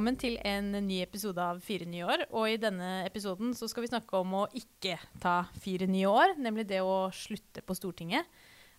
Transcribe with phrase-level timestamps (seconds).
[0.00, 2.22] velkommen til en ny episode av Fire nye år.
[2.32, 6.38] Og i denne episoden så skal vi snakke om å ikke ta fire nye år,
[6.40, 8.24] nemlig det å slutte på Stortinget.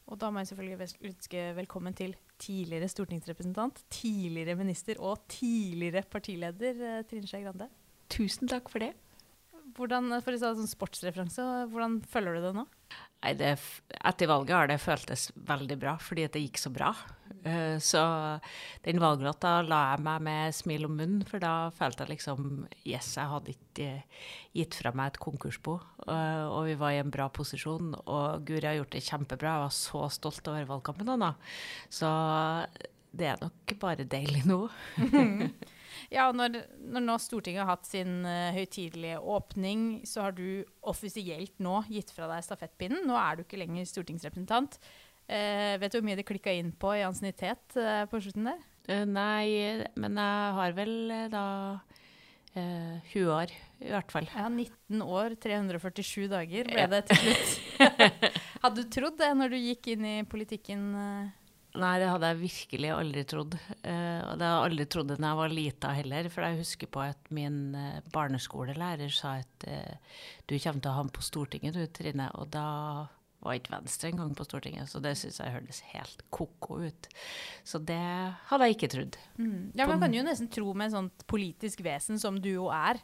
[0.10, 6.82] Og da må jeg selvfølgelig ønske velkommen til tidligere stortingsrepresentant, tidligere minister og tidligere partileder
[6.90, 7.70] eh, Trine Skei Grande.
[8.10, 8.96] Tusen takk for det.
[9.78, 12.68] Hvordan, for å si sånn sportsreferanse, hvordan følger du det nå?
[13.22, 13.52] Nei, det,
[14.02, 16.90] etter valget har det føltes veldig bra, fordi det gikk så bra.
[17.46, 18.02] Uh, så
[18.86, 23.14] den valglåta la jeg meg med smil om munnen, for da følte jeg liksom Yes,
[23.18, 24.24] jeg hadde ikke uh,
[24.58, 25.78] gitt fra meg et konkursbo.
[26.08, 29.54] Uh, og vi var i en bra posisjon, og Guri har gjort det kjempebra.
[29.54, 31.62] Jeg var så stolt over valgkampen hennes.
[31.94, 32.10] Så
[33.14, 34.64] det er nok bare deilig nå.
[36.14, 41.54] Ja, når, når, nå Stortinget har hatt sin uh, høytidelige åpning, så har du offisielt
[41.62, 43.06] nå gitt fra deg stafettpinnen.
[43.08, 44.80] Nå er du ikke lenger stortingsrepresentant.
[45.30, 48.68] Uh, vet du hvor mye det klikka inn på i ansiennitet uh, på slutten der?
[49.08, 50.96] nei, men jeg har vel
[51.32, 51.44] da
[52.52, 53.52] 20 år,
[53.86, 54.26] i hvert fall.
[54.34, 57.54] Ja, 19 år, 347 dager ble det til slutt.
[58.66, 60.90] Hadde du trodd det når du gikk inn i politikken?
[61.80, 63.56] Nei, det hadde jeg virkelig aldri trodd.
[63.86, 66.28] Uh, og det hadde jeg aldri trodd da jeg var lita heller.
[66.34, 70.20] For jeg husker på at min uh, barneskolelærer sa at uh,
[70.52, 72.28] du kommer til å ha ham på Stortinget du, Trine.
[72.42, 72.66] Og da
[73.42, 77.08] var ikke Venstre engang på Stortinget, så det syns jeg hørtes helt ko-ko ut.
[77.66, 78.04] Så det
[78.52, 79.18] hadde jeg ikke trodd.
[79.40, 79.72] Mm.
[79.80, 83.00] Ja, Man kan jo nesten tro med et sånt politisk vesen som du jo er,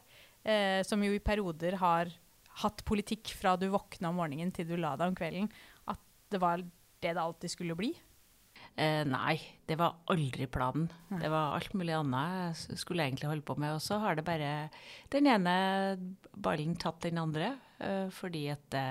[0.86, 2.12] som jo i perioder har
[2.62, 5.50] hatt politikk fra du våkna om morgenen til du la deg om kvelden,
[5.90, 5.98] at
[6.30, 7.92] det var det det alltid skulle bli.
[8.78, 9.34] Eh, nei,
[9.66, 10.86] det var aldri planen.
[11.10, 11.18] Nei.
[11.24, 13.74] Det var alt mulig annet jeg skulle egentlig holde på med.
[13.74, 14.52] Og så har det bare
[15.10, 15.54] den ene
[16.38, 17.56] ballen tatt den andre.
[17.82, 18.86] Eh, fordi at det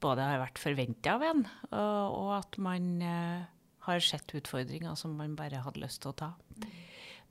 [0.00, 1.42] både har vært forventa av en,
[1.76, 3.42] og, og, at man eh,
[3.84, 6.30] har sett utfordringer som man bare hadde lyst til å ta.
[6.56, 6.70] Mm.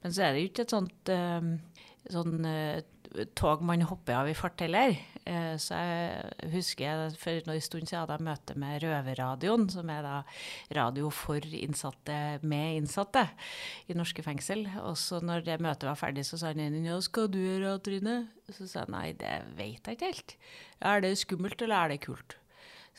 [0.03, 1.47] Men så er det jo ikke et sånt eh,
[2.13, 2.79] sånn uh,
[3.37, 4.95] tog man hopper av i fart heller.
[5.25, 10.05] Uh, så jeg husker for en stund siden hadde jeg møte med Røverradioen, som er
[10.05, 10.15] da
[10.77, 13.27] radio for innsatte med innsatte
[13.89, 14.65] i norske fengsel.
[14.85, 17.77] Og så når det møtet var ferdig, så sa han inn ja, skal du gjøre,
[17.85, 18.19] Trine?
[18.49, 20.37] Så sa jeg nei, det vet jeg ikke helt.
[20.81, 22.38] Er det skummelt, eller er det kult?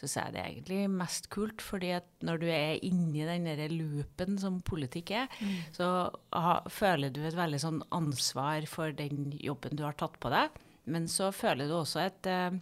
[0.00, 1.62] Syns jeg det er egentlig mest kult.
[1.62, 5.76] fordi at når du er inni den der loopen som politikk er, mm.
[5.76, 5.86] så
[6.32, 10.56] ha, føler du et veldig sånn ansvar for den jobben du har tatt på deg.
[10.90, 12.56] Men så føler du også at uh,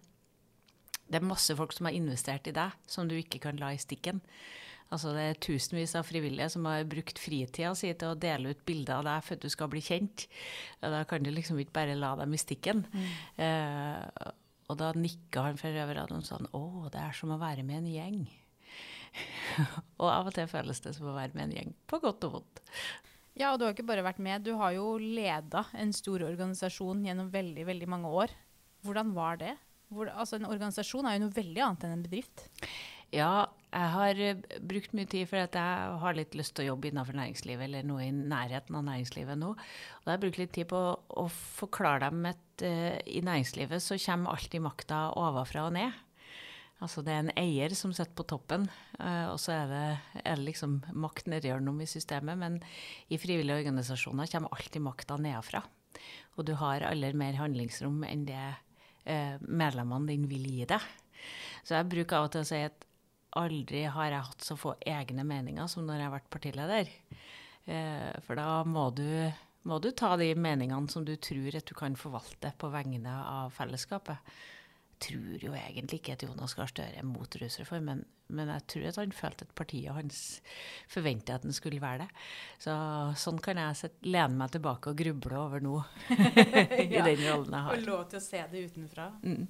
[1.08, 3.80] det er masse folk som har investert i deg, som du ikke kan la i
[3.80, 4.20] stikken.
[4.88, 8.62] Altså Det er tusenvis av frivillige som har brukt fritida si til å dele ut
[8.68, 10.24] bilder av deg for at du skal bli kjent.
[10.80, 12.86] Og da kan du liksom ikke bare la dem i stikken.
[12.88, 13.08] Mm.
[13.36, 14.32] Uh,
[14.68, 16.62] og da nikka han fra røverradioen sa å,
[16.92, 18.18] det er som å være med en gjeng.
[20.00, 22.34] og av og til føles det som å være med en gjeng, på godt og
[22.38, 22.62] vondt.
[23.38, 27.04] Ja, og du har ikke bare vært med, du har jo leda en stor organisasjon
[27.06, 28.34] gjennom veldig, veldig mange år.
[28.84, 29.54] Hvordan var det?
[29.88, 32.44] Hvor, altså En organisasjon er jo noe veldig annet enn en bedrift.
[33.14, 36.88] Ja, jeg har eh, brukt mye tid fordi jeg har litt lyst til å jobbe
[36.88, 39.52] innenfor næringslivet, eller noe i nærheten av næringslivet nå.
[39.52, 43.84] Og da har jeg brukt litt tid på å forklare dem at uh, i næringslivet
[43.84, 46.04] så kommer alltid makta ovenfra og ned.
[46.84, 48.68] Altså det er en eier som sitter på toppen,
[49.00, 49.84] uh, og så er det,
[50.22, 52.40] er det liksom makt nedigjennom i systemet.
[52.40, 52.60] Men
[53.12, 55.64] i frivillige organisasjoner kommer alltid makta nedenfra.
[56.38, 60.92] Og du har aller mer handlingsrom enn det uh, medlemmene dine vil gi deg.
[61.66, 62.87] Så jeg bruker av og til å si at
[63.36, 66.92] aldri har jeg hatt så få egne meninger som når jeg har vært partileder.
[67.68, 69.08] Eh, for da må du,
[69.68, 73.52] må du, ta de meningene som du tror at du kan forvalte på vegne av
[73.56, 74.38] fellesskapet.
[74.98, 78.00] Jeg tror jo egentlig ikke at Jonas Gahr Støre er mot rusreformen,
[78.34, 80.22] men jeg tror at han følte at partiet hans
[80.90, 82.24] forventet at den skulle være det.
[82.64, 82.74] Så
[83.20, 85.76] sånn kan jeg sette, lene meg tilbake og gruble over nå.
[86.16, 87.76] I den rollen jeg har.
[87.76, 89.12] Og lov til å se det utenfra.
[89.22, 89.46] Mm.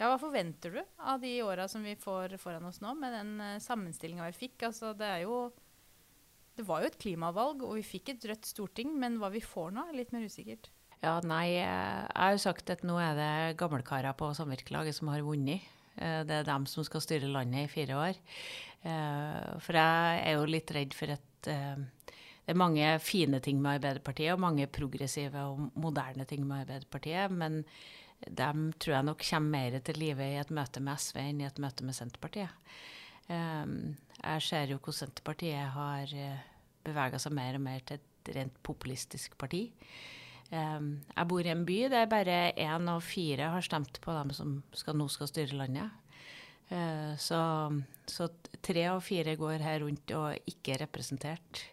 [0.00, 3.34] Ja, Hva forventer du av de åra som vi får foran oss nå, med den
[3.36, 4.62] uh, sammenstillinga vi fikk?
[4.70, 5.50] Altså, det er jo
[6.56, 9.70] Det var jo et klimavalg, og vi fikk et rødt storting, men hva vi får
[9.76, 10.70] nå, er litt mer usikkert.
[11.00, 15.24] Ja, nei, jeg har jo sagt at nå er det gammelkarer på samvirkelaget som har
[15.24, 15.64] vunnet.
[15.96, 18.20] Eh, det er dem som skal styre landet i fire år.
[18.82, 23.78] Eh, for jeg er jo litt redd for at det er mange fine ting med
[23.78, 27.32] Arbeiderpartiet, og mange progressive og moderne ting med Arbeiderpartiet.
[27.32, 27.62] men
[28.26, 31.48] de tror jeg nok kommer mer til live i et møte med SV enn i
[31.48, 32.72] et møte med Senterpartiet.
[33.30, 36.46] Um, jeg ser jo hvordan Senterpartiet har eh,
[36.84, 39.68] bevega seg mer og mer til et rent populistisk parti.
[40.50, 44.32] Um, jeg bor i en by der bare én av fire har stemt på dem
[44.34, 45.94] som skal, nå skal styre landet.
[46.70, 47.40] Uh, så,
[48.06, 48.28] så,
[48.62, 51.64] tre av fire går her rundt og ikke er representert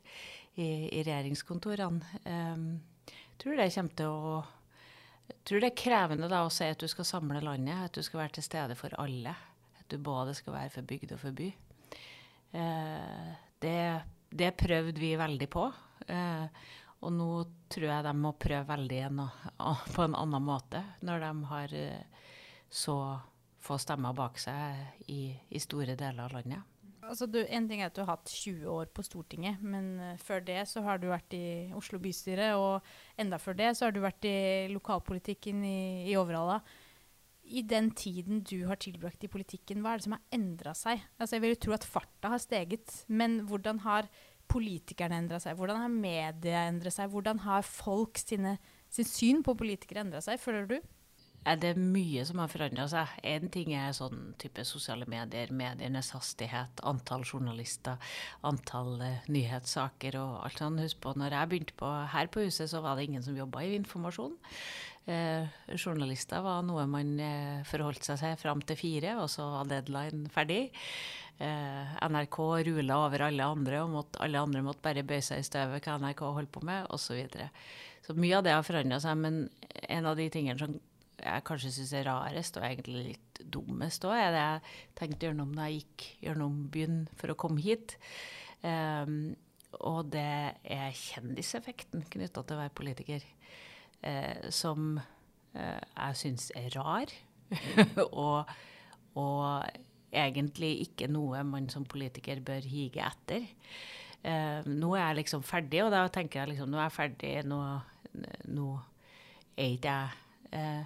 [0.55, 2.21] i, i regjeringskontorene.
[2.23, 2.69] Um,
[3.37, 4.37] tror det kommer til å
[5.27, 8.03] jeg tror det er krevende da å si at du skal samle landet, at du
[8.05, 9.33] skal være til stede for alle.
[9.79, 11.47] At du både skal være for bygd og for by.
[12.51, 13.31] Eh,
[13.63, 13.79] det,
[14.29, 15.65] det, prøvde vi veldig på.
[16.07, 17.31] Eh, og nå
[17.69, 19.01] tror jeg de må prøve veldig
[19.95, 22.29] på en annen måte, når de har eh,
[22.69, 22.97] så
[23.67, 26.76] få stemmer bak seg i, i store deler av landet.
[27.07, 30.17] Altså du, en ting er at du har hatt 20 år på Stortinget, men uh,
[30.21, 32.85] før det så har du vært i Oslo bystyre, og
[33.19, 35.79] enda før det så har du vært i lokalpolitikken i,
[36.11, 36.59] i Overhalla.
[37.47, 41.05] I den tiden du har tilbrakt i politikken, hva er det som har endra seg?
[41.15, 44.09] Altså jeg vil jo tro at farta har steget, men hvordan har
[44.51, 45.55] politikerne endra seg?
[45.59, 47.11] Hvordan har media endra seg?
[47.11, 48.57] Hvordan har folk sine,
[48.91, 50.77] sin syn på politikere endra seg, føler du?
[51.47, 53.13] Er det mye som har forandra seg.
[53.27, 58.01] Én ting er sånn type sosiale medier, medienes hastighet, antall journalister,
[58.47, 60.83] antall uh, nyhetssaker og alt sånt.
[60.83, 63.63] Husk på, når jeg begynte på, her på huset, så var det ingen som jobba
[63.63, 64.35] i informasjon.
[65.07, 65.47] Uh,
[65.77, 70.27] journalister var noe man uh, forholdt seg til fram til fire, og så var deadline
[70.33, 70.67] ferdig.
[71.37, 75.85] NRK rula over alle andre, og måtte, alle andre måtte bare bøye seg i støvet
[75.85, 77.11] hva NRK holdt på med, osv.
[77.11, 77.51] Så, videre.
[78.07, 79.43] så mye av det har forandra seg, men
[79.85, 80.73] en av de tingene som
[81.17, 85.53] jeg kanskje syns er rarest, og egentlig litt dummest òg, er det jeg tenkte gjennom
[85.57, 87.97] da jeg gikk gjennom byen for å komme hit.
[88.61, 89.33] Um,
[89.85, 90.29] og det
[90.63, 93.25] er kjendiseffekten knytta til å være politiker,
[94.05, 97.13] uh, som uh, jeg syns er rar.
[98.07, 98.49] og,
[99.17, 99.83] og,
[100.17, 103.43] egentlig ikke noe man som politiker bør hige etter.
[104.23, 107.33] Uh, nå er jeg liksom ferdig, og da tenker jeg liksom nå er jeg ferdig,
[107.47, 107.59] nå,
[108.53, 108.69] nå
[109.57, 110.85] er ikke jeg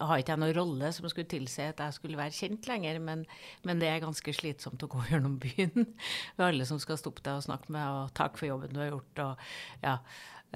[0.00, 3.24] har ikke jeg noen rolle som skulle tilsi at jeg skulle være kjent lenger, men,
[3.66, 7.38] men, det er ganske slitsomt å gå gjennom byen med alle som skal stoppe deg
[7.38, 9.22] og snakke med, og takk for jobben du har gjort.
[9.26, 9.46] Og,
[9.84, 9.98] ja.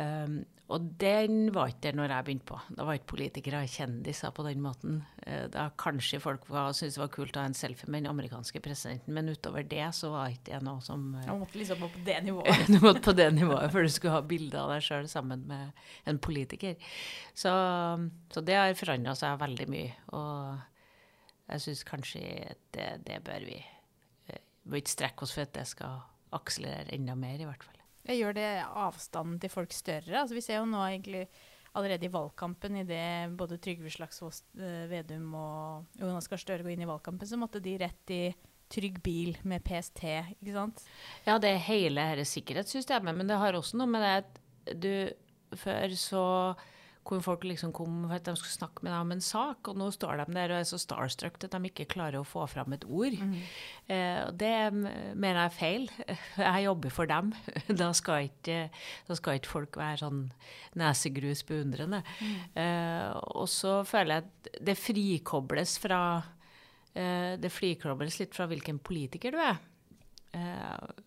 [0.00, 2.58] Um, og den var ikke der når jeg begynte på.
[2.78, 5.00] Da var ikke politikere kjendiser på den måten.
[5.24, 8.62] Uh, da kanskje folk syntes det var kult å ha en selfie med den amerikanske
[8.62, 11.96] presidenten, men utover det så var ikke det noe som uh, Du måtte liksom opp
[11.96, 12.62] på det nivået?
[12.74, 15.82] du måtte på det nivået før du skulle ha bilde av deg sjøl sammen med
[16.10, 16.78] en politiker.
[17.34, 17.52] Så,
[18.30, 19.90] så det har forandra seg veldig mye.
[20.14, 22.22] Og jeg syns kanskje
[22.76, 25.98] det, det bør vi Vi uh, bør ikke strekke oss for at det skal
[26.30, 27.79] akselerere enda mer, i hvert fall.
[28.10, 30.22] Gjør det avstanden til folk større?
[30.22, 31.26] Altså, vi ser jo nå egentlig
[31.78, 36.82] allerede i valgkampen, idet både Trygve Slagsvold eh, Vedum og Jonas Gahr Støre går inn
[36.82, 38.24] i valgkampen, så måtte de rett i
[38.70, 40.02] trygg bil med PST,
[40.36, 40.82] ikke sant?
[41.26, 44.92] Ja, det er hele dette sikkerhetssystemet, men det har også noe med det at du
[45.58, 46.20] Før så
[47.10, 49.78] hvor folk liksom kom for at de skulle snakke med deg om en sak, og
[49.78, 52.76] nå står de der og er så starstruck at de ikke klarer å få fram
[52.76, 53.16] et ord.
[53.18, 53.34] Mm.
[53.90, 55.88] Eh, det mener jeg er feil.
[56.50, 57.32] Jeg jobber for dem.
[57.80, 58.68] Da skal ikke,
[59.08, 60.24] da skal ikke folk være sånn
[60.78, 62.02] nesegrus beundrende.
[62.20, 62.36] Mm.
[62.62, 66.00] Eh, og så føler jeg at det frikobles fra
[66.94, 69.60] eh, Det frikobles litt fra hvilken politiker du er.
[70.36, 71.06] Eh,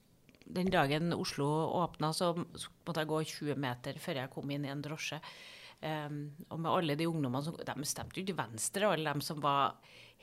[0.53, 1.47] den dagen Oslo
[1.81, 5.19] åpna, så måtte jeg gå 20 meter før jeg kom inn i en drosje.
[5.83, 9.41] Um, og med alle de ungdommene som De stemte jo ikke Venstre, alle dem som
[9.43, 9.73] var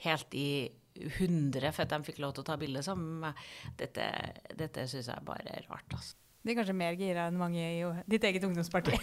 [0.06, 0.70] helt i
[1.18, 3.44] hundre for at de fikk lov til å ta bilde sammen med.
[3.80, 4.06] Dette,
[4.56, 5.86] dette syns jeg bare er rart.
[5.92, 6.16] altså.
[6.40, 8.96] De er kanskje mer gira enn mange i ditt eget ungdomsparti.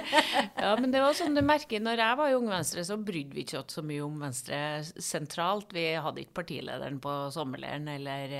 [0.62, 3.34] ja, men det var sånn du merker, når jeg var i Ung Venstre, så brydde
[3.34, 4.60] vi ikke så mye om Venstre
[4.94, 5.74] sentralt.
[5.74, 8.36] Vi hadde ikke partilederen på sommerleiren, eller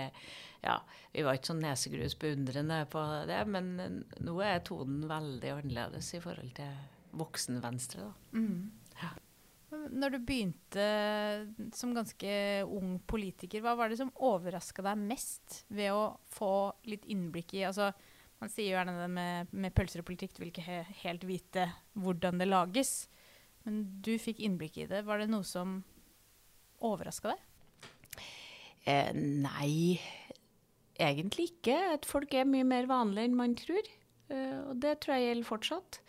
[0.62, 0.78] ja,
[1.10, 3.42] vi var ikke sånn nesegrus beundrende på det.
[3.50, 6.70] Men nå er tonen veldig annerledes i forhold til
[7.20, 8.08] voksen-Venstre.
[8.08, 8.38] da.
[8.38, 8.72] Mm.
[9.00, 9.12] Ja.
[9.90, 10.84] Når du begynte
[11.74, 16.52] som ganske ung politiker, hva var det som overraska deg mest ved å få
[16.88, 17.90] litt innblikk i altså,
[18.36, 21.22] Man sier jo gjerne det med, med pølser og politikk, du vil ikke he helt
[21.24, 21.62] vite
[21.96, 23.06] hvordan det lages.
[23.64, 25.00] Men du fikk innblikk i det.
[25.08, 25.78] Var det noe som
[26.84, 27.46] overraska deg?
[28.86, 29.96] Eh, nei,
[31.00, 31.78] egentlig ikke.
[31.96, 33.88] At folk er mye mer vanlige enn man tror.
[34.30, 36.00] Eh, og det tror jeg gjelder fortsatt.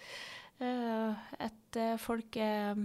[0.57, 2.79] Eh, at eh, folk er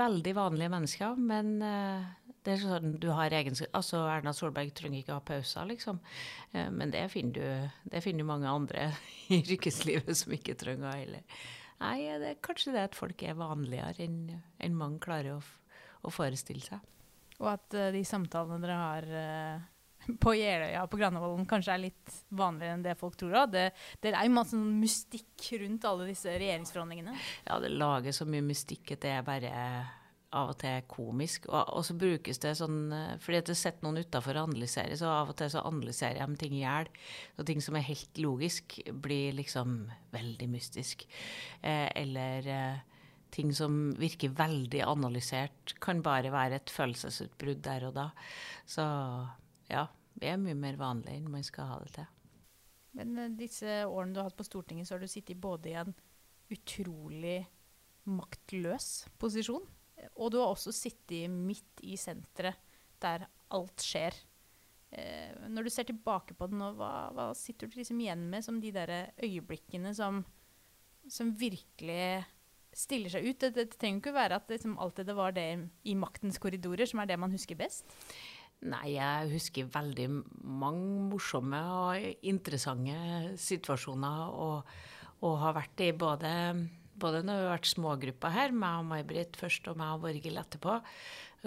[0.00, 2.08] veldig vanlige mennesker, men eh,
[2.40, 5.98] det er sånn du har egenskaper Altså Erna Solberg trenger ikke ha pauser, liksom.
[6.54, 8.86] Men det finner du, det finner du mange andre
[9.28, 11.42] i yrkeslivet som ikke trenger heller.
[11.80, 14.22] Nei, det er kanskje det at folk er vanligere enn
[14.60, 15.42] en mange klarer å,
[16.00, 16.80] å, forestille seg.
[17.40, 19.06] Og at de samtalene dere har
[20.24, 23.38] på Jeløya på Granavolden kanskje er litt vanligere enn det folk tror.
[23.52, 27.16] Det, det, er masse sånn mystikk rundt alle disse regjeringsforhandlingene.
[27.46, 29.54] Ja, det lager så mye mystikk at det er bare
[30.36, 31.48] av og til komisk.
[31.50, 34.94] Og, og så brukes det sånn eh, Fordi at det sitter noen utafor og analyserer,
[34.98, 36.90] så av og til så analyserer de ting i hjel.
[37.38, 39.82] Og ting som er helt logisk, blir liksom
[40.14, 41.06] veldig mystisk.
[41.62, 43.00] Eh, eller eh,
[43.34, 48.10] ting som virker veldig analysert, kan bare være et følelsesutbrudd der og da.
[48.68, 48.86] Så
[49.70, 49.86] ja,
[50.20, 52.08] det er mye mer vanlig enn man skal ha det til.
[52.98, 55.78] Men eh, disse årene du har hatt på Stortinget, så har du sittet både i
[55.80, 55.92] en
[56.50, 57.38] utrolig
[58.10, 58.88] maktløs
[59.20, 59.66] posisjon,
[60.16, 62.58] og du har også sittet midt i senteret,
[63.00, 64.16] der alt skjer.
[64.90, 68.44] Eh, når du ser tilbake på det nå, hva, hva sitter du liksom igjen med
[68.44, 70.24] som de der øyeblikkene som,
[71.08, 72.26] som virkelig
[72.76, 73.38] stiller seg ut?
[73.40, 75.46] Det, det trenger ikke være at liksom, alltid det var det
[75.88, 77.86] i maktens korridorer som er det man husker best.
[78.68, 80.06] Nei, jeg husker veldig
[80.44, 84.34] mange morsomme og interessante situasjoner.
[84.36, 84.74] Og,
[85.24, 86.32] og har vært i både,
[87.00, 90.42] både når vi har vært smågrupper her, meg og May-Britt først og meg og Borghild
[90.42, 90.76] etterpå,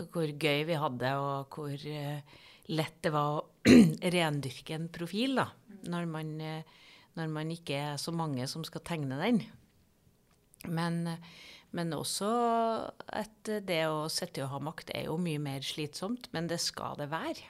[0.09, 2.39] hvor gøy vi hadde, og hvor uh,
[2.73, 3.45] lett det var å
[4.17, 5.51] rendyrke en profil, da.
[5.93, 6.87] Når man, uh,
[7.19, 9.43] når man ikke er så mange som skal tegne den.
[10.73, 11.03] Men
[11.73, 12.29] men også
[13.09, 16.97] at det å sitte og ha makt er jo mye mer slitsomt, men det skal
[17.01, 17.49] det være.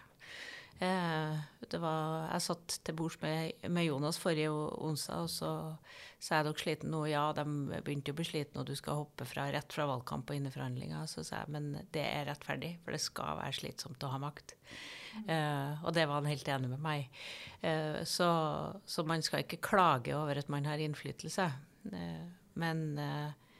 [0.84, 1.36] Eh,
[1.70, 5.52] det var, jeg satt til bords med, med, Jonas forrige onsdag, og så
[6.18, 7.04] sa jeg dere sliten nå.
[7.12, 7.46] Ja, de
[7.86, 10.54] begynte å bli slitne, og du skal hoppe fra, rett fra valgkamp og inn i
[10.54, 11.06] forhandlinger.
[11.12, 14.56] Så sa jeg men det er rettferdig, for det skal være slitsomt å ha makt.
[15.30, 17.24] Eh, og det var han helt enig med meg.
[17.62, 18.30] Eh, så,
[18.86, 21.48] så, man skal ikke klage over at man har innflytelse.
[21.94, 22.26] Eh,
[22.60, 23.53] men eh,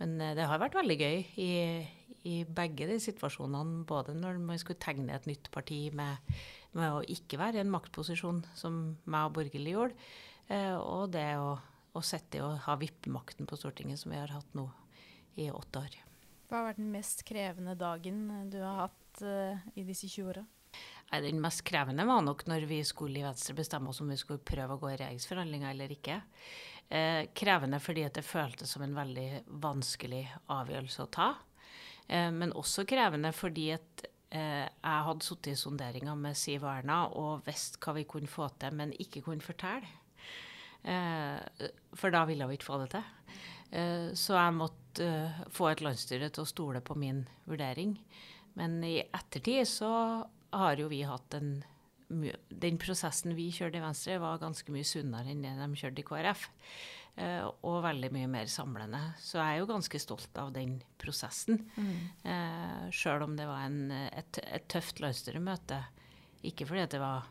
[0.00, 1.50] men eh, det har vært veldig gøy i,
[2.26, 3.84] i, begge de situasjonene.
[3.88, 6.34] Både når man skulle tegne et nytt parti med,
[6.76, 10.08] med å ikke være i en maktposisjon, som meg og Borghild gjorde,
[10.48, 11.54] eh, og det å,
[11.94, 14.68] å sitte og ha vippemakten på Stortinget, som vi har hatt nå
[15.40, 16.00] i åtte år.
[16.48, 20.44] Hva har vært den mest krevende dagen du har hatt uh, i disse 20 åra?
[21.14, 24.42] Den mest krevende var nok når vi skulle i Venstre bestemme oss om vi skulle
[24.42, 26.16] prøve å gå i regjeringsforhandlinger eller ikke.
[26.88, 31.28] Eh, krevende fordi det føltes som en veldig vanskelig avgjørelse å ta.
[32.08, 36.72] Eh, men også krevende fordi at eh, jeg hadde sittet i sonderinger med Siv og
[36.72, 39.86] Erna og visst hva vi kunne få til, men ikke kunne fortelle.
[40.84, 43.06] Eh, for da ville vi ikke få det til.
[43.74, 47.96] Eh, så jeg måtte eh, få et landsstyre til å stole på min vurdering.
[48.58, 49.90] Men i ettertid så
[50.60, 51.56] har jo vi hatt en
[52.14, 56.06] den prosessen vi kjørte i Venstre, var ganske mye sunnere enn det de kjørte i
[56.06, 56.46] KrF.
[57.14, 59.00] Uh, og veldig mye mer samlende.
[59.22, 61.60] Så jeg er jo ganske stolt av den prosessen.
[61.78, 61.92] Mm.
[62.26, 65.78] Eh, Sjøl om det var en, et, et, tøft landsstyremøte.
[66.50, 67.28] Ikke fordi det var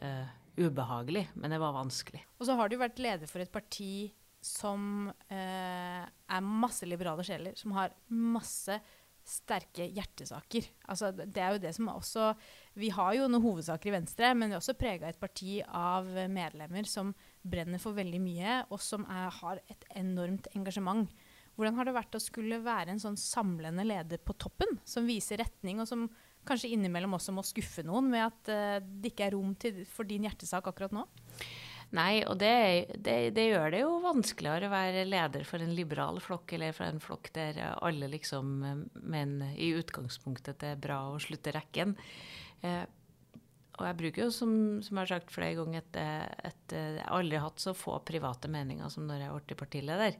[0.00, 2.22] uh, ubehagelig, men det var vanskelig.
[2.40, 4.08] Og så har du vært leder for et parti
[4.40, 8.78] som er masse liberale sjeler, som har masse
[9.28, 10.66] sterke hjertesaker.
[10.88, 12.30] Altså, det er jo det som også
[12.78, 16.06] Vi har jo noen hovedsaker i Venstre, men vi er også prega et parti av
[16.30, 21.08] medlemmer som brenner for veldig mye, og som er, har et enormt engasjement.
[21.58, 25.40] Hvordan har det vært å skulle være en sånn samlende leder på toppen, som viser
[25.42, 26.06] retning, og som
[26.46, 30.06] kanskje innimellom også må skuffe noen med at uh, det ikke er rom til, for
[30.08, 31.02] din hjertesak akkurat nå?
[31.96, 32.52] Nei, og det,
[33.00, 36.84] det, det, gjør det jo vanskeligere å være leder for en liberal flokk, eller for
[36.84, 38.58] en flokk der alle liksom
[39.08, 41.96] mener i utgangspunktet det er bra å slutte rekken.
[42.60, 42.84] Eh,
[43.78, 44.52] og jeg bruker jo, som,
[44.82, 45.98] som, jeg har sagt flere ganger, at,
[46.50, 50.18] at jeg aldri har hatt så få private meninger som når jeg blitt partileder.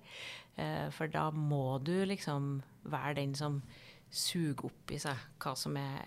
[0.57, 3.61] Eh, for da må du liksom være den som
[4.09, 5.99] suger opp i seg hva som er,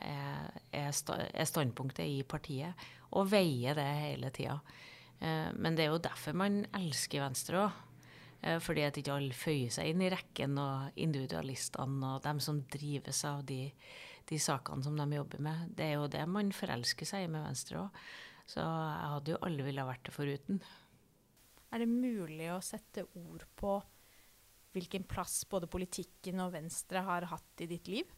[0.73, 4.57] er, er standpunktet i partiet, og veie det hele tida.
[5.21, 7.79] Eh, men det er jo derfor man elsker Venstre òg.
[8.41, 12.63] Eh, fordi at ikke alle føyer seg inn i rekken og individualistene og dem som
[12.73, 13.67] drives av de,
[14.29, 15.71] de, sakene som de jobber med.
[15.77, 18.03] Det er jo det man forelsker seg i med Venstre òg.
[18.49, 20.61] Så jeg hadde jo aldri ville vært det foruten.
[21.71, 23.77] Er det mulig å sette ord på
[24.75, 28.09] hvilken plass både politikken og Venstre har hatt i ditt liv?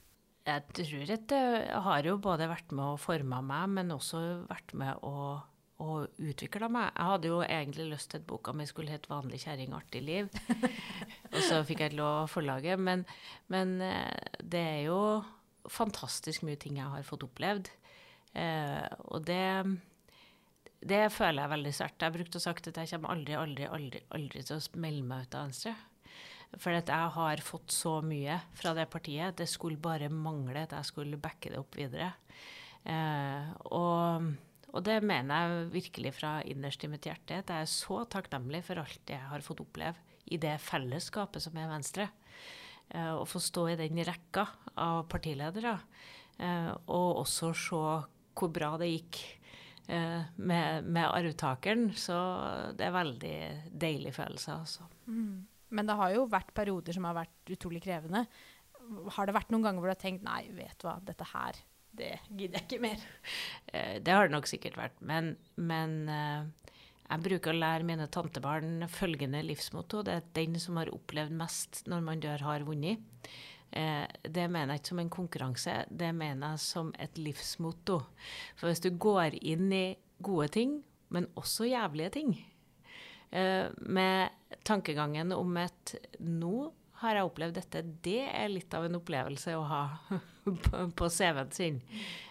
[0.44, 1.44] Jeg tror at det
[1.86, 5.38] har jo både vært med å forme meg, men også vært med å
[5.84, 6.90] og utvikla meg.
[6.96, 10.30] Jeg hadde jo egentlig lyst til at boka mi skulle hete 'Vanlig kjerring, artig liv'.
[11.34, 12.80] og så fikk jeg ikke lov av forlaget.
[12.80, 13.06] Men,
[13.48, 15.24] men, eh, det er jo
[15.70, 17.72] fantastisk mye ting jeg har fått opplevd.
[18.34, 19.80] Eh, og det,
[20.82, 22.06] det føler jeg veldig sterkt.
[22.06, 25.28] Jeg brukte å sagt at jeg kommer aldri, aldri, aldri, aldri til å melde meg
[25.28, 25.76] ut av Venstre.
[26.62, 29.38] For at jeg har fått så mye fra det partiet.
[29.38, 32.14] Det skulle bare mangle at jeg skulle backe det opp videre.
[32.84, 34.34] Eh, og
[34.74, 37.38] og det mener jeg virkelig fra innerst i mitt hjerte.
[37.44, 40.02] At jeg er så takknemlig for alt jeg har fått oppleve
[40.34, 42.10] i det fellesskapet som er Venstre.
[42.90, 45.78] eh, å få stå i den rekka av partiledere.
[46.38, 47.84] Eh, og også se
[48.34, 49.20] hvor bra det gikk
[49.88, 51.92] eh, med, med arvtakeren.
[51.94, 52.18] Så
[52.74, 53.38] det er veldig
[53.70, 54.90] deilig følelse, altså.
[55.06, 55.46] Mm.
[55.74, 58.26] Men det har jo vært perioder som har vært utrolig krevende.
[59.16, 61.62] Har det vært noen ganger hvor du har tenkt nei, vet du hva, dette her,
[61.98, 63.08] det gidder jeg ikke mer?
[63.74, 65.00] Eh, det har det nok sikkert vært.
[65.06, 66.70] Men, men eh,
[67.08, 70.04] jeg bruker å lære mine tantebarn følgende livsmotto.
[70.06, 73.04] Det er den som har opplevd mest når man dør, har vunnet.
[73.74, 78.00] Eh, det mener jeg ikke som en konkurranse, det mener jeg som et livsmotto.
[78.58, 79.86] For hvis du går inn i
[80.24, 80.80] gode ting,
[81.14, 82.34] men også jævlige ting,
[83.34, 86.68] med tankegangen om at nå
[87.04, 87.82] har jeg opplevd dette.
[88.06, 89.84] Det er litt av en opplevelse å ha
[90.98, 91.82] på, CV-en sin.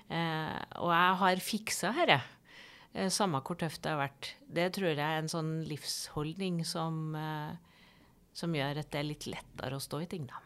[0.09, 2.21] Eh, og jeg har fiksa dette.
[2.93, 4.33] Eh, samme hvor tøft det har vært.
[4.45, 7.53] Det tror jeg er en sånn livsholdning som, eh,
[8.37, 10.41] som gjør at det er litt lettere å stå i ting, da.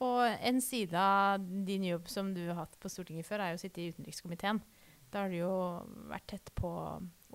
[0.00, 3.60] Og en side av din jobb som du har hatt på Stortinget før, er jo
[3.60, 4.62] å sitte i utenrikskomiteen.
[5.12, 5.52] Da har du jo
[6.08, 6.70] vært tett på,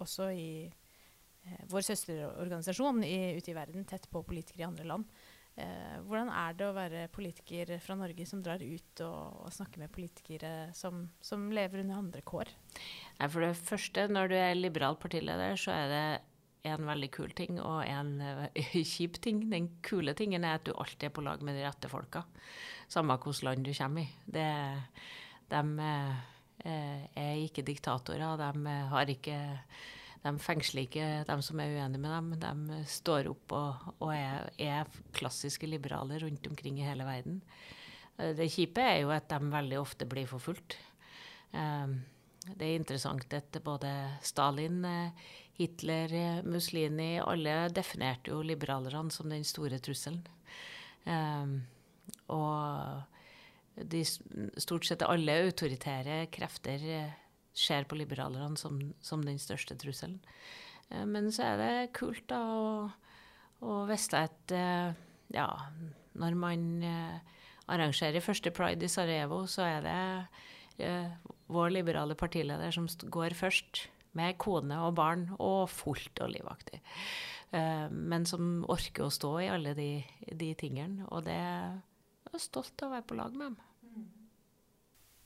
[0.01, 5.07] også i eh, vår søsterorganisasjon ute i verden, tett på politikere i andre land.
[5.55, 9.85] Eh, hvordan er det å være politiker fra Norge som drar ut og, og snakker
[9.85, 12.51] med politikere som, som, lever under andre kår?
[13.21, 16.05] Nei, for det første, når du er liberal partileder, så er det
[16.73, 18.61] en veldig kul ting og en uh,
[18.93, 19.45] kjip ting.
[19.51, 22.25] Den kule tingen er at du alltid er på lag med de rette folka.
[22.91, 24.09] Samme hvilket land du kommer i.
[24.25, 24.47] Det,
[25.53, 25.89] de
[26.65, 28.35] eh, er ikke diktatorer.
[28.41, 29.37] De har ikke
[30.25, 32.65] de fengsler ikke dem som er uenige med dem.
[32.69, 37.41] De står opp og, og er, er, klassiske liberale rundt omkring i hele verden.
[38.17, 40.79] Eh, det kjipe er jo at de veldig ofte blir forfulgt.
[41.53, 41.93] Eh,
[42.45, 43.91] det er interessant at både
[44.25, 50.25] Stalin, eh, Hitler, Mussolini Alle definerte jo liberalerne som den store trusselen.
[52.33, 56.83] Og de, stort sett alle autoritære krefter
[57.55, 60.19] ser på liberalerne som, som, den største trusselen.
[60.91, 62.67] Eh, men så er det kult da å,
[63.65, 64.91] å vite at eh,
[65.35, 65.47] ja,
[66.19, 67.39] når man eh,
[67.71, 69.99] arrangerer første pride i Sarajevo, så er det
[71.49, 76.77] vår liberale partileder som går først, med kone og barn, og fullt og livaktig.
[77.91, 79.89] men som orker å stå i alle de,
[80.31, 81.03] de tingene.
[81.11, 81.75] Og det er
[82.35, 83.74] jeg stolt av å være på lag med dem.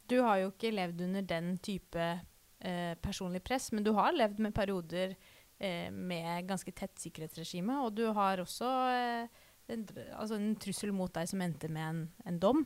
[0.09, 4.41] Du har jo ikke levd under den type eh, personlig press, men du har levd
[4.43, 9.85] med perioder eh, med ganske tett sikkerhetsregime, og du har også eh, en,
[10.17, 12.65] altså en, trussel mot deg som endte med en, en dom.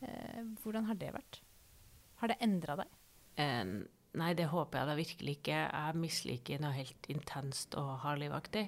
[0.00, 1.42] Eh, hvordan har det vært?
[2.22, 2.96] Har det endra deg?
[3.40, 5.60] nei, det håper jeg da virkelig ikke.
[5.64, 8.66] Jeg misliker noe helt intenst og hardlivaktig.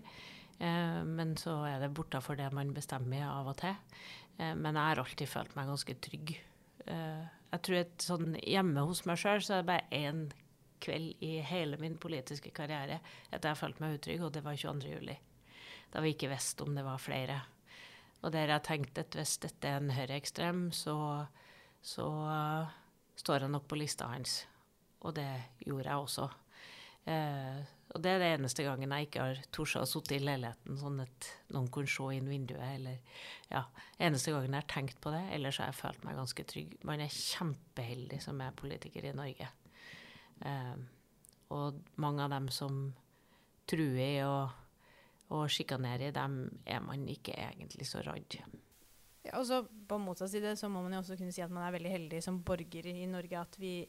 [0.63, 3.75] Eh, men så er det bortafor det man bestemmer av og til.
[4.39, 6.35] Eh, men jeg har alltid følt meg ganske trygg.
[6.87, 10.23] Eh, jeg tror at sånn hjemme hos meg sjøl så er det bare én
[10.83, 12.99] kveld i hele min politiske karriere
[13.31, 14.93] at jeg følte meg utrygg, og det var 22.
[14.97, 15.17] juli.
[15.93, 17.43] Da vi ikke visste om det var flere.
[18.23, 20.97] Og der jeg tenkte at hvis dette er en høyreekstrem, så,
[21.83, 22.73] så uh,
[23.19, 24.43] står jeg nok på lista hans.
[25.03, 25.29] Og det
[25.67, 26.29] gjorde jeg også.
[27.03, 27.63] Uh,
[27.93, 31.03] og det er det eneste gangen jeg ikke har tort å sitte i leiligheten sånn
[31.03, 32.79] at noen kunne se inn vinduet.
[32.79, 33.67] eller ja,
[34.01, 35.21] Eneste gangen jeg har tenkt på det.
[35.37, 36.79] Ellers har jeg følt meg ganske trygg.
[36.89, 39.51] Man er kjempeheldig som er politiker i Norge.
[40.41, 40.75] Eh,
[41.53, 42.81] og mange av dem som
[43.69, 44.57] truer og,
[45.37, 48.41] og sjikanerer, dem er man ikke egentlig så redd.
[49.23, 51.67] Ja, og så På motsatt side så må man jo også kunne si at man
[51.67, 53.83] er veldig heldig som borger i Norge at vi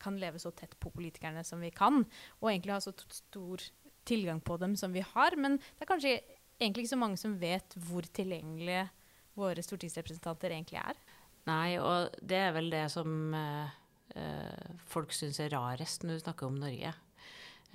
[0.00, 2.04] kan leve så tett på politikerne som vi kan,
[2.40, 3.64] og egentlig ha så stor
[4.08, 5.36] tilgang på dem som vi har.
[5.36, 6.14] Men det er kanskje
[6.58, 8.86] egentlig ikke så mange som vet hvor tilgjengelige
[9.38, 11.02] våre stortingsrepresentanter egentlig er.
[11.48, 13.68] Nei, og det er vel det som uh,
[14.16, 16.92] uh, folk syns er rarest når du snakker om Norge.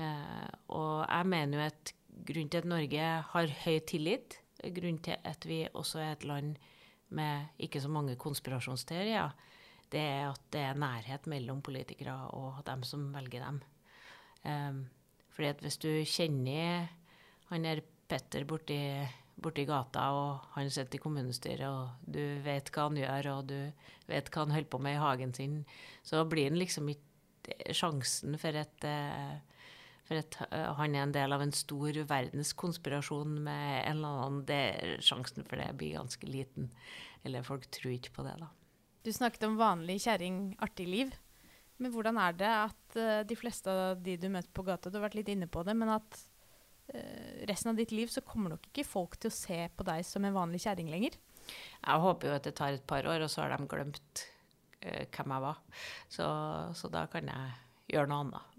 [0.01, 1.93] Eh, og jeg mener jo at
[2.25, 6.55] grunnen til at Norge har høy tillit, grunnen til at vi også er et land
[7.13, 9.35] med ikke så mange konspirasjonsteorier,
[9.93, 13.61] det er at det er nærhet mellom politikere og dem som velger dem.
[14.43, 14.83] Um,
[15.33, 16.89] fordi at hvis du kjenner
[17.53, 18.77] han er Petter borti,
[19.41, 23.57] borti gata, og han sitter i kommunestyret, og du vet hva han gjør, og du
[24.09, 25.55] vet hva han holder på med i hagen sin,
[26.05, 29.63] så blir han liksom ikke sjansen for at, eh,
[30.07, 34.43] for at eh, han er en del av en stor verdenskonspirasjon med en eller annen
[34.49, 34.63] det,
[35.05, 36.69] Sjansen for det blir ganske liten.
[37.23, 38.51] Eller folk tror ikke på det, da.
[39.03, 41.09] Du snakket om vanlig kjerring, artig liv.
[41.81, 44.99] Men hvordan er det at uh, de fleste av de du møter på gata, du
[44.99, 46.19] har vært litt inne på det, men at
[46.93, 50.05] uh, resten av ditt liv så kommer nok ikke folk til å se på deg
[50.07, 51.17] som en vanlig kjerring lenger?
[51.83, 54.23] Jeg håper jo at det tar et par år, og så har de glemt
[54.85, 55.61] uh, hvem jeg var.
[56.07, 56.31] Så,
[56.79, 57.53] så, da kan jeg
[57.97, 58.49] gjøre noe annet.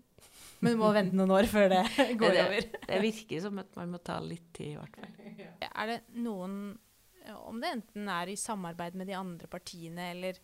[0.64, 1.84] Men du må vente noen år før det
[2.20, 2.68] går det, over?
[2.88, 5.20] det virker som at man må ta litt tid, i hvert fall.
[5.74, 6.74] Er det noen,
[7.32, 10.38] om det enten er i samarbeid med de andre partiene eller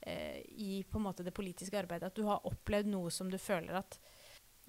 [0.00, 3.38] eh, i på en måte det politiske arbeidet, at du har opplevd noe som du
[3.40, 4.00] føler at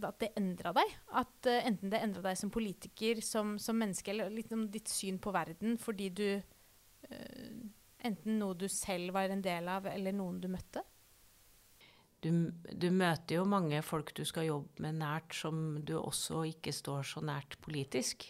[0.02, 0.95] at det endra deg?
[1.19, 4.89] At eh, enten det endra deg som politiker, som, som, menneske, eller litt om ditt
[4.91, 7.56] syn på verden fordi du eh,
[8.04, 10.82] Enten noe du selv var en del av, eller noen du møtte?
[12.19, 16.73] Du, du, møter jo mange folk du skal jobbe med nært, som du også ikke
[16.76, 18.26] står så nært politisk.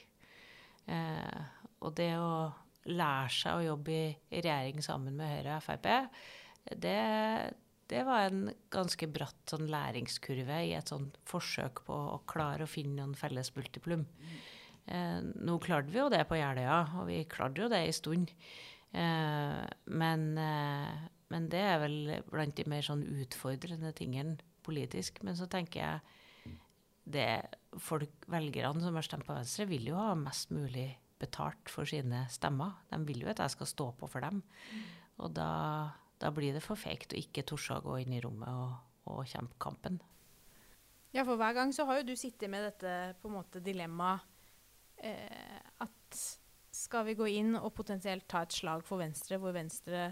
[0.85, 1.41] Eh,
[1.81, 2.51] og det å
[2.89, 5.87] lære seg å jobbe i, regjering sammen med Høyre og Frp,
[6.79, 6.99] det,
[7.91, 12.71] det var en ganske bratt sånn læringskurve i et sånn forsøk på å klare å
[12.71, 14.05] finne noen felles multiplum.
[14.85, 18.33] Eh, nå klarte vi jo det på Jeløya, og vi klarte jo det en stund.
[18.93, 21.97] Eh, men, eh, men, det er vel
[22.31, 25.23] blant de mer sånn utfordrende tingene politisk.
[25.23, 26.57] Men så tenker jeg
[27.03, 27.29] det
[27.83, 32.25] folk, velgerne som har stemt på Venstre, vil jo ha mest mulig betalt for sine
[32.31, 32.79] stemmer.
[32.89, 34.41] De vil jo at jeg skal stå på for dem.
[35.23, 35.51] Og da
[36.23, 38.75] da blir det for feigt å ikke tørre å gå inn i rommet og,
[39.11, 39.99] og, kjempe kampen.
[41.13, 44.23] Ja, for hver gang så har jo du sittet med dette på en måte dilemmaet
[45.03, 46.21] eh, at
[46.73, 50.07] skal vi gå inn og potensielt ta et slag for Venstre, hvor Venstre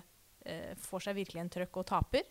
[0.46, 2.28] eh, får seg virkelig en trøkk og taper?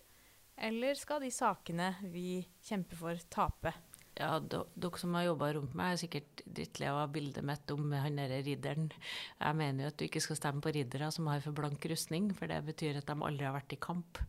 [0.61, 3.73] Eller skal de sakene vi kjemper for, tape?
[4.21, 8.19] Ja, dere som har jobba rundt meg, er sikkert drittlei av bildet mitt om han
[8.21, 8.91] derre ridderen.
[9.39, 12.29] Jeg mener jo at du ikke skal stemme på riddere som har for blank rustning,
[12.37, 14.21] for det betyr at de aldri har vært i kamp.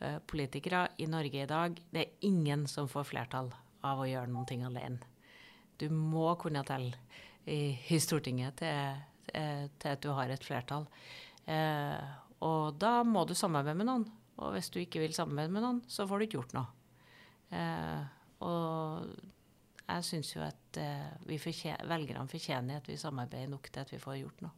[0.00, 3.52] Uh, politikere i Norge i dag, det er ingen som får flertall
[3.84, 5.12] av å gjøre noe alene.
[5.76, 6.96] Du må kunne telle
[7.44, 10.88] i, i Stortinget til, til, til, at du har et flertall.
[11.44, 12.12] Eh,
[12.44, 14.08] og da må du samarbeide med noen.
[14.40, 16.66] Og hvis du ikke vil samarbeide med noen, så får du ikke gjort noe.
[17.54, 18.02] Eh,
[18.44, 19.33] og
[19.84, 24.00] jeg syns jo at uh, fortjener, velgerne fortjener at vi samarbeider nok til at vi
[24.00, 24.54] får gjort noe.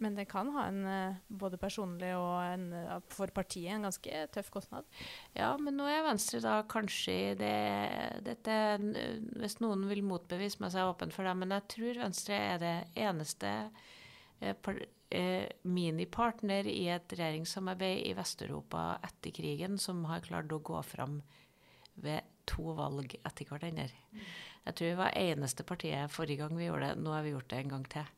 [0.00, 4.22] Men det kan ha en uh, både personlig og en, uh, for partiet en ganske
[4.32, 4.88] tøff kostnad?
[5.36, 7.56] Ja, men nå er Venstre da kanskje det,
[8.24, 8.56] dette,
[9.42, 11.36] Hvis noen vil motbevise meg, så er jeg åpen for det.
[11.42, 13.52] Men jeg tror Venstre er det eneste
[14.64, 14.80] par,
[15.66, 21.18] minipartner i et regjeringssamarbeid i Vest-Europa etter krigen som har klart å gå fram
[22.00, 23.88] ved to valg etter hverandre.
[24.66, 27.04] Jeg tror vi var eneste partiet forrige gang vi gjorde det.
[27.04, 28.12] Nå har vi gjort det en gang til.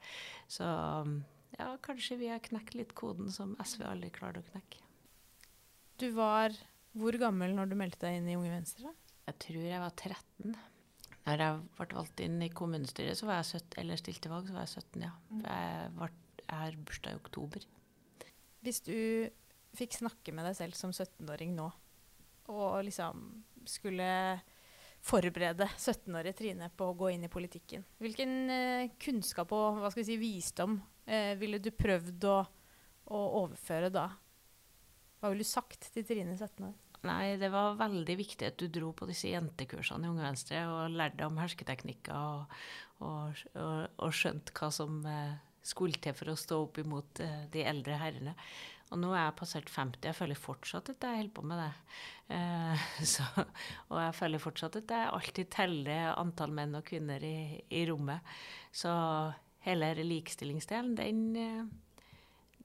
[0.51, 0.67] Så
[1.59, 4.83] ja, kanskje vi har knekt litt koden som SV aldri klarte å knekke.
[6.01, 6.57] Du var
[6.99, 8.91] hvor gammel når du meldte deg inn i Unge Venstre?
[9.29, 10.57] Jeg tror jeg var 13.
[11.23, 14.57] Når jeg ble valgt inn i kommunestyret, så var jeg 17, eller stilte valg, så
[14.57, 15.13] var jeg 17, ja.
[15.29, 16.09] For jeg, ble,
[16.43, 17.69] jeg har bursdag i oktober.
[18.67, 18.97] Hvis du
[19.79, 21.71] fikk snakke med deg selv som 17-åring nå,
[22.51, 23.29] og liksom
[23.69, 24.09] skulle
[25.03, 27.85] forberede 17-årige Trine på å gå inn i politikken.
[28.03, 32.39] Hvilken eh, kunnskap og hva skal vi si, visdom eh, ville du prøvd å,
[33.11, 34.07] å, overføre da?
[35.19, 36.75] Hva ville du sagt til Trine 17 år?
[37.03, 40.95] Nei, det var veldig viktig at du dro på disse jentekursene i Unge Venstre og
[40.95, 42.61] lærte om hersketeknikker og,
[43.03, 45.35] og, og, og skjønte hva som eh,
[45.67, 48.37] skulle til for å stå opp imot eh, de eldre herrene.
[48.93, 50.05] Og nå er jeg passert 50.
[50.05, 51.71] Jeg føler fortsatt at jeg holder på med det.
[52.37, 52.83] Eh,
[53.15, 53.27] så,
[53.89, 58.35] og jeg føler fortsatt at jeg alltid teller antall menn og kvinner i, i rommet.
[58.73, 58.93] Så
[59.65, 62.11] hele likestillingsdelen, den, eh,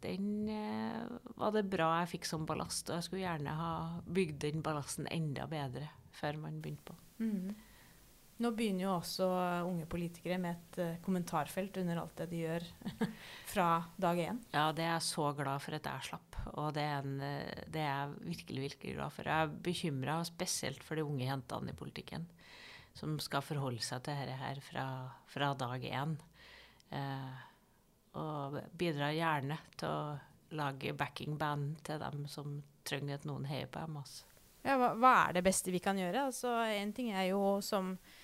[0.04, 2.90] den eh, var det bra jeg fikk som ballast.
[2.90, 3.72] Og jeg skulle gjerne ha
[4.04, 5.88] bygd den ballasten enda bedre
[6.18, 7.00] før man begynte på.
[7.24, 7.56] Mm.
[8.38, 9.28] Nå begynner jo også
[9.66, 12.66] unge politikere med et uh, kommentarfelt under alt det de gjør
[13.54, 14.42] fra dag én.
[14.54, 17.64] Ja, det er jeg så glad for at jeg slapp, og det er, en, eh,
[17.74, 19.30] det er jeg virkelig, virkelig glad for.
[19.32, 22.28] Jeg er bekymra spesielt for de unge jentene i politikken,
[22.98, 24.86] som skal forholde seg til dette her fra,
[25.34, 26.14] fra dag én.
[26.94, 27.42] Uh,
[28.18, 33.82] og bidrar gjerne til å lage backingband til dem som trenger at noen heier på
[33.82, 33.98] dem.
[33.98, 34.30] Altså.
[34.62, 36.30] Ja, hva, hva, er det beste vi kan gjøre?
[36.30, 38.24] Altså, en ting er jo som Eh,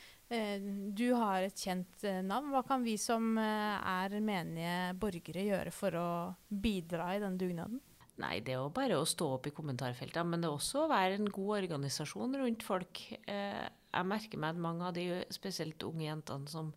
[0.93, 2.51] du har et kjent eh, navn.
[2.53, 6.07] Hva kan vi som eh, er menige borgere gjøre for å
[6.49, 7.81] bidra i den dugnaden?
[8.21, 10.91] Nei, det er jo bare å stå opp i kommentarfeltene, men det er også å
[10.91, 13.01] være en god organisasjon rundt folk.
[13.25, 16.69] Jeg merker meg at mange av de spesielt unge jentene som,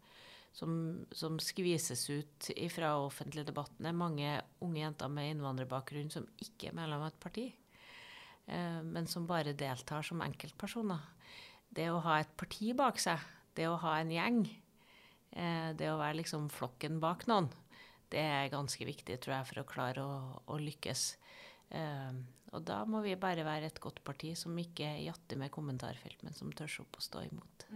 [0.57, 0.73] som,
[1.13, 4.33] som skvises ut fra offentlige debatten, er mange
[4.65, 7.47] unge jenter med innvandrerbakgrunn som ikke er medlem av et parti,
[8.89, 11.05] men som bare deltar som enkeltpersoner.
[11.69, 13.21] Det å ha et parti bak seg
[13.57, 14.41] det å ha en gjeng,
[15.33, 17.51] eh, det å være liksom flokken bak noen,
[18.09, 21.17] Det er ganske viktig, tror jeg, for å klare å, å lykkes.
[21.75, 22.13] Eh,
[22.55, 26.37] og da må vi bare være et godt parti som ikke jatter med kommentarfelt, men
[26.37, 27.67] som tør opp og stå imot.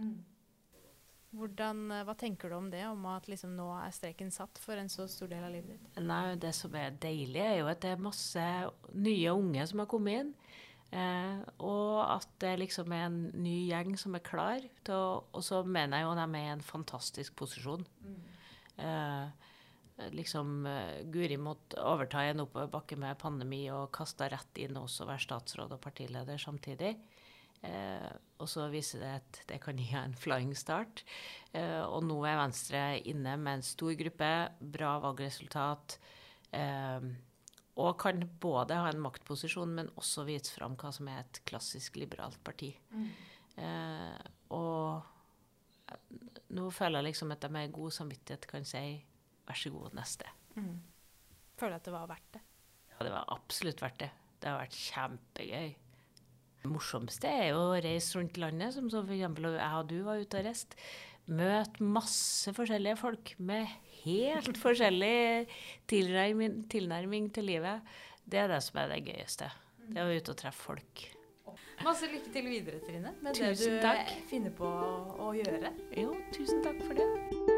[1.31, 4.79] Hvordan, eh, hva tenker du om det, om at liksom nå er streken satt for
[4.79, 6.01] en så stor del av livet ditt?
[6.03, 8.47] Nei, det som er deilig, er jo at det er masse
[8.95, 10.33] nye unge som har kommet inn.
[10.91, 15.45] Eh, og at det liksom er en ny gjeng som er klar til å Og
[15.45, 17.85] så mener jeg jo at de er i en fantastisk posisjon.
[18.81, 19.47] Eh,
[20.11, 25.11] liksom eh, Guri måtte overta en oppoverbakke med pandemi og kasta rett inn også å
[25.11, 26.95] være statsråd og partileder samtidig.
[27.61, 31.03] Eh, og så viser det at det kan gi en flying start.
[31.53, 34.31] Eh, og nå er Venstre inne med en stor gruppe,
[34.75, 35.99] bra valgresultat.
[36.51, 37.11] Eh,
[37.79, 41.95] og kan både ha en maktposisjon, men også vise fram hva som er et klassisk
[42.01, 42.73] liberalt parti.
[43.55, 45.01] Eh, og
[46.55, 48.83] nå føler jeg liksom at jeg med god samvittighet kan si
[49.47, 50.27] vær så god, neste.
[51.59, 52.41] Føler at det var verdt det.
[52.91, 54.11] Ja, det var absolutt verdt det.
[54.41, 55.71] Det har vært kjempegøy.
[56.61, 60.21] Det morsomste er jo å reise rundt landet, som så eksempel jeg og du var
[60.21, 60.77] ute og reiste.
[61.31, 63.69] Møte masse forskjellige folk med
[64.05, 65.47] helt forskjellig
[65.91, 67.81] tilnærming, tilnærming til livet.
[68.25, 69.49] Det er det som er det gøyeste.
[69.91, 71.05] Det å være ute og treffe folk.
[71.83, 74.13] Masse lykke til videre, Trine, med Tusen det du takk.
[74.29, 74.69] finner på
[75.25, 75.73] å gjøre.
[75.97, 77.50] Jo, tusen takk for det.